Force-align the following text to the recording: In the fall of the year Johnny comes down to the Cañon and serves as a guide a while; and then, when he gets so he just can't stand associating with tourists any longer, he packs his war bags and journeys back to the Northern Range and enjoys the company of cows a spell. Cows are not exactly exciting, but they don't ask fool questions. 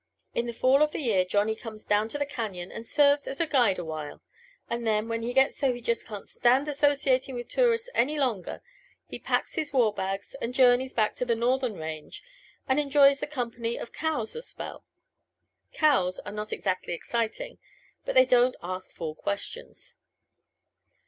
In 0.33 0.47
the 0.47 0.51
fall 0.51 0.81
of 0.81 0.93
the 0.93 0.99
year 1.01 1.23
Johnny 1.23 1.55
comes 1.55 1.85
down 1.85 2.09
to 2.09 2.17
the 2.17 2.25
Cañon 2.25 2.73
and 2.75 2.87
serves 2.87 3.27
as 3.27 3.39
a 3.39 3.45
guide 3.45 3.77
a 3.77 3.85
while; 3.85 4.19
and 4.67 4.83
then, 4.87 5.07
when 5.07 5.21
he 5.21 5.31
gets 5.31 5.59
so 5.59 5.71
he 5.73 5.79
just 5.79 6.07
can't 6.07 6.27
stand 6.27 6.67
associating 6.67 7.35
with 7.35 7.49
tourists 7.49 7.87
any 7.93 8.17
longer, 8.17 8.63
he 9.05 9.19
packs 9.19 9.53
his 9.53 9.71
war 9.71 9.93
bags 9.93 10.35
and 10.41 10.55
journeys 10.55 10.91
back 10.91 11.13
to 11.17 11.23
the 11.23 11.35
Northern 11.35 11.75
Range 11.75 12.23
and 12.67 12.79
enjoys 12.79 13.19
the 13.19 13.27
company 13.27 13.77
of 13.77 13.93
cows 13.93 14.35
a 14.35 14.41
spell. 14.41 14.83
Cows 15.71 16.17
are 16.25 16.33
not 16.33 16.51
exactly 16.51 16.93
exciting, 16.95 17.59
but 18.03 18.15
they 18.15 18.25
don't 18.25 18.55
ask 18.63 18.89
fool 18.91 19.13
questions. 19.13 19.93